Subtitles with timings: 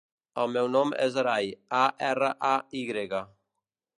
[0.43, 1.51] El meu nom és Aray:
[1.81, 3.23] a, erra, a, i grega.